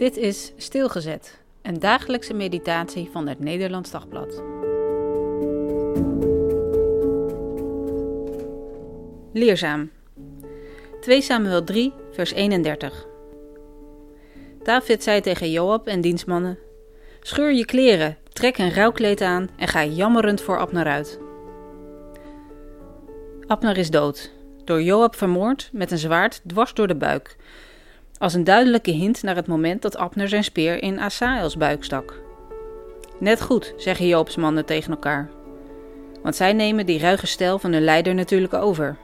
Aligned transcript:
Dit 0.00 0.16
is 0.16 0.52
Stilgezet, 0.56 1.40
een 1.62 1.78
dagelijkse 1.78 2.34
meditatie 2.34 3.08
van 3.12 3.26
het 3.26 3.40
Nederlands 3.40 3.90
Dagblad. 3.90 4.42
Leerzaam. 9.32 9.90
2 11.00 11.20
Samuel 11.20 11.64
3, 11.64 11.92
vers 12.12 12.32
31. 12.32 13.06
David 14.62 15.02
zei 15.02 15.20
tegen 15.20 15.50
Joab 15.50 15.86
en 15.86 16.00
dienstmannen: 16.00 16.58
Scheur 17.20 17.52
je 17.52 17.64
kleren, 17.64 18.16
trek 18.32 18.58
een 18.58 18.74
rouwkleed 18.74 19.20
aan 19.20 19.48
en 19.56 19.68
ga 19.68 19.84
jammerend 19.84 20.40
voor 20.40 20.58
Abner 20.58 20.86
uit. 20.86 21.20
Abner 23.46 23.78
is 23.78 23.90
dood, 23.90 24.32
door 24.64 24.82
Joab 24.82 25.16
vermoord 25.16 25.70
met 25.72 25.90
een 25.90 25.98
zwaard 25.98 26.40
dwars 26.46 26.74
door 26.74 26.86
de 26.86 26.96
buik, 26.96 27.36
als 28.20 28.34
een 28.34 28.44
duidelijke 28.44 28.90
hint 28.90 29.22
naar 29.22 29.36
het 29.36 29.46
moment 29.46 29.82
dat 29.82 29.96
Abner 29.96 30.28
zijn 30.28 30.44
speer 30.44 30.82
in 30.82 31.00
Asaels 31.00 31.56
buik 31.56 31.84
stak. 31.84 32.20
Net 33.18 33.40
goed, 33.40 33.74
zeggen 33.76 34.06
Joobs 34.06 34.36
mannen 34.36 34.64
tegen 34.64 34.90
elkaar. 34.90 35.30
Want 36.22 36.36
zij 36.36 36.52
nemen 36.52 36.86
die 36.86 36.98
ruige 36.98 37.26
stijl 37.26 37.58
van 37.58 37.72
hun 37.72 37.84
leider 37.84 38.14
natuurlijk 38.14 38.54
over. 38.54 38.96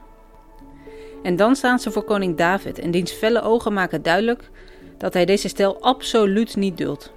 En 1.22 1.36
dan 1.36 1.56
staan 1.56 1.78
ze 1.78 1.90
voor 1.90 2.02
koning 2.02 2.36
David 2.36 2.78
en 2.78 2.90
diens 2.90 3.12
felle 3.12 3.42
ogen 3.42 3.72
maken 3.72 4.02
duidelijk 4.02 4.50
dat 4.98 5.12
hij 5.14 5.24
deze 5.24 5.48
stijl 5.48 5.80
absoluut 5.80 6.56
niet 6.56 6.76
duldt. 6.76 7.12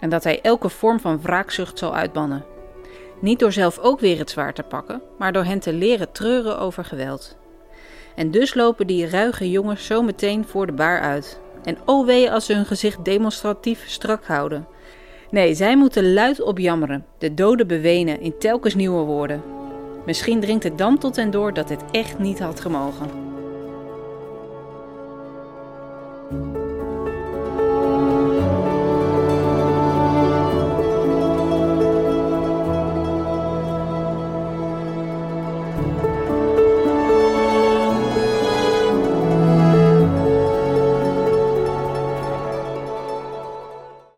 En 0.00 0.08
dat 0.08 0.24
hij 0.24 0.40
elke 0.40 0.68
vorm 0.68 1.00
van 1.00 1.22
wraakzucht 1.22 1.78
zal 1.78 1.94
uitbannen. 1.94 2.44
Niet 3.20 3.38
door 3.38 3.52
zelf 3.52 3.78
ook 3.78 4.00
weer 4.00 4.18
het 4.18 4.30
zwaard 4.30 4.54
te 4.54 4.62
pakken, 4.62 5.02
maar 5.18 5.32
door 5.32 5.44
hen 5.44 5.60
te 5.60 5.72
leren 5.72 6.12
treuren 6.12 6.58
over 6.58 6.84
geweld. 6.84 7.37
En 8.18 8.30
dus 8.30 8.54
lopen 8.54 8.86
die 8.86 9.08
ruige 9.08 9.50
jongens 9.50 9.86
zo 9.86 10.02
meteen 10.02 10.44
voor 10.44 10.66
de 10.66 10.72
baar 10.72 11.00
uit. 11.00 11.40
En 11.64 11.78
oh 11.84 12.06
wee 12.06 12.30
als 12.30 12.46
ze 12.46 12.54
hun 12.54 12.66
gezicht 12.66 13.04
demonstratief 13.04 13.84
strak 13.86 14.24
houden. 14.24 14.66
Nee, 15.30 15.54
zij 15.54 15.76
moeten 15.76 16.12
luid 16.12 16.40
opjammeren, 16.42 17.04
de 17.18 17.34
doden 17.34 17.66
bewenen 17.66 18.20
in 18.20 18.38
telkens 18.38 18.74
nieuwe 18.74 19.04
woorden. 19.04 19.42
Misschien 20.06 20.40
dringt 20.40 20.64
het 20.64 20.78
dan 20.78 20.98
tot 20.98 21.16
hen 21.16 21.30
door 21.30 21.54
dat 21.54 21.68
dit 21.68 21.84
echt 21.90 22.18
niet 22.18 22.38
had 22.38 22.60
gemogen. 22.60 23.28